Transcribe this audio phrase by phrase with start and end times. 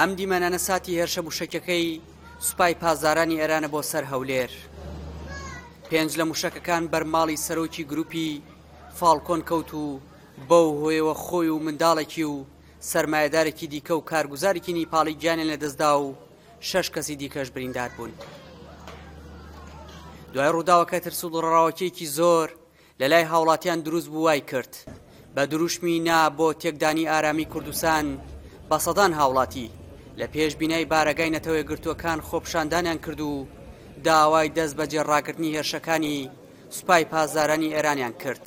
[0.00, 1.86] ئەم دیمەنانە ساتی هێرشە موشکەکەی
[2.46, 4.50] سوپای پازارانی ئێرانە بۆ سەر هەولێر
[5.90, 8.28] پێنج لە موشکەکان بەرماڵی سەرۆکی گروپی
[8.98, 10.00] فالکۆن کەوت و
[10.48, 12.36] بەو هۆیەوە خۆی و منداڵێکی و
[12.90, 16.14] سرمایهدارێکی دیکە و کارگوزارێکی نیپاڵی گیانیان لە دەستدا و
[16.60, 18.12] شش کەسی دیکەش بریندار بوون.
[20.34, 22.48] دوای ڕووداوەکە ترسوڵڕاوەکەیەکی زۆر
[23.00, 24.76] لە لای هاوڵاتیان دروست بوو وای کرد
[25.36, 28.06] بە دروشمی نا بۆ تێکدانی ئارامی کوردستان
[28.70, 29.68] بە سەدان هاوڵاتی
[30.18, 33.46] لە پێش بینای بارەگای نەتەوەی گرتوەکان خۆپشاندانیان کرد و
[34.04, 36.30] داوای دەست بە جێڕاکردنی هێرشەکانی
[36.76, 38.44] سوپای پازارانی ئێرانیان کرد.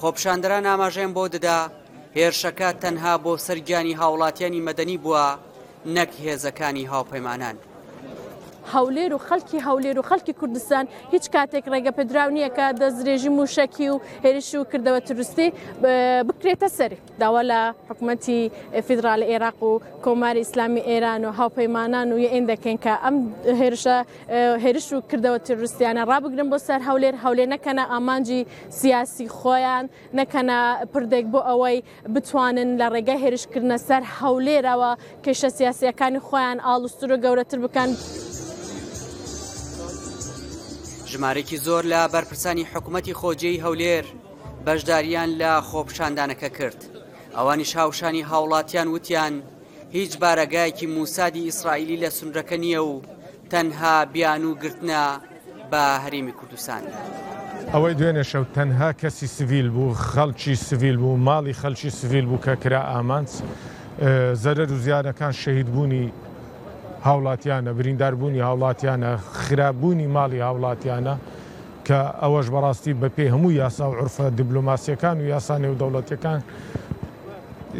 [0.00, 1.58] خۆپشاندران ئاماژێن بۆ دەدا
[2.18, 5.26] هێرشەکە تەنها بۆ سەرگیانی هاوڵاتیانی مەدەنی بووە
[5.96, 7.56] نەک هێزەکانی هاوپەیمانان.
[8.74, 13.88] هەولێر و خەڵکی هەولێر و خەڵکی کوردستان هیچ کاتێک ڕێگە پێدراو نییە کە دەستێژی موشکی
[13.92, 15.48] و هێرش و کردەوە تروستی
[16.28, 18.40] بکرێتە سەر داوا لە حکوومەتی
[18.86, 19.72] فیدرال عێراق و
[20.04, 23.14] کۆماری ئیسلامی ئێران و هاوپەیمانان و یئین دەکەین کە ئەم
[23.60, 23.96] هێرشە
[24.64, 28.40] هێرش و کردەوە تروسیانە ڕابگرن بۆ سەر هەولێر هەولێر نەکەنە ئامانجی
[28.80, 29.84] سیاسی خۆیان
[30.20, 30.58] نەکەنە
[30.92, 31.76] پردێک بۆ ئەوەی
[32.14, 34.90] بتوانن لە ڕێگە هێرشکردنە سەر هەولێرەوە
[35.24, 37.90] کێشە سیاسیەکانی خۆیان ئاڵوستر و گەورەتر بکەن.
[41.18, 44.04] ژمارەی زۆر لە بەرپرسانی حکوومەتتی خۆجێی هەولێر
[44.66, 46.80] بەشداریان لە خۆپشاندانەکە کرد
[47.36, 49.42] ئەوانی شاوشانی هاوڵاتیان وتیان
[49.92, 53.02] هیچ بارەگایەکی موسادی ئیسرائیلی لە سنرەکە نییە و
[53.50, 55.02] تەنها بیان و گرتنە
[55.72, 56.82] بە هەرمی کوردستان.
[57.72, 62.54] ئەوەی دوێنێ شەو تەنها کەسی سیڤیل بوو خەڵکی سیڤیل بوو ماڵی خەلکی سیڤیل بوو کە
[62.62, 63.32] کرا ئامانس
[64.44, 66.12] زەرەر و زیانەکان شەهید بوونی
[67.06, 69.12] هاوڵاتیانە بریندار بوونی هاوڵاتیانە
[69.48, 71.14] خراببوونی ماڵی هاوڵاتیانە
[71.88, 76.40] کە ئەوەش بەڕاستی بە پێی هەموو یاسا و عرفە دیبلوماسیەکان و یاسانی و دەوڵەتەکان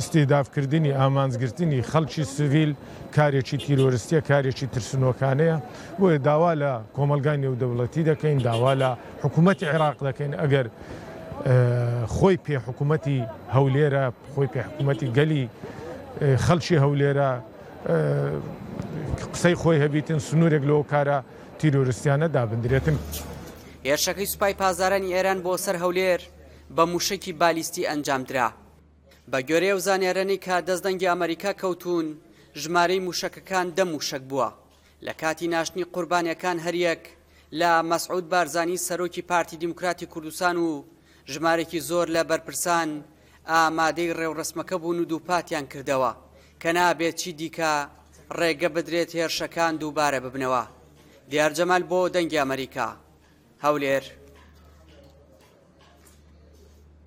[0.00, 2.70] استیدافکردنی ئامانزگرتنی خەڵکی سڤیل
[3.16, 5.56] کارێکی تیرۆرستیە کارێکی ترسنۆکانەیە
[5.98, 8.90] بۆیە داوا لە کۆمەلگای نێودەوڵەتی دەکەین داوا لە
[9.22, 10.66] حکوومەتتی عێراق دەکەین ئەگەر
[12.16, 13.18] خۆی پێ حکوومەتتی
[13.56, 14.04] هەولێرە
[14.34, 15.44] خۆی پێ حکوومەتتی گەلی
[16.46, 17.28] خەڵکی هەولێرە
[19.34, 21.18] قسەی خۆی هەبیتن سنوورێک لەو کارە
[21.60, 22.96] تیرۆریسیانە دابدرێتن.
[23.86, 26.20] هێرشەکەی سوپای پازارانی ئێران بۆ سەر هەولێر
[26.76, 28.48] بە موشکی بالیستی ئەنجامدرا.
[29.30, 32.06] بە گوێرێ و زانێرەنی کە دەستدەنگی ئەمریکا کەوتون
[32.60, 34.48] ژمارەی موشکەکان دە موشک بووە.
[35.06, 37.02] لە کاتی ناشتنی قوربانیەکان هەریەک
[37.60, 40.68] لە مەسعود بارزانانی سەرۆکی پارتی دیموکراتی کوردستان و
[41.34, 42.88] ژمارێکی زۆر لە بەرپرسان
[43.50, 46.12] ئامادەی ڕێوڕسمەکە بوون و دووپاتیان کردەوە
[46.62, 47.72] کە نابێت چی دیکە
[48.38, 50.64] ڕێگە بدرێت هێرشەکان دووبارە ببنەوە.
[51.32, 52.88] دیارجەمال بۆ دەنگی ئەمریکا
[53.64, 54.04] هەولێر